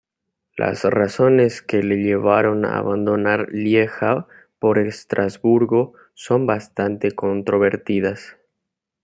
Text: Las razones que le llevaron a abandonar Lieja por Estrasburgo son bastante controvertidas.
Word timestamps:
Las 0.57 0.83
razones 0.83 1.61
que 1.61 1.83
le 1.83 1.97
llevaron 1.97 2.65
a 2.65 2.79
abandonar 2.79 3.49
Lieja 3.51 4.25
por 4.57 4.79
Estrasburgo 4.79 5.93
son 6.15 6.47
bastante 6.47 7.11
controvertidas. 7.11 8.35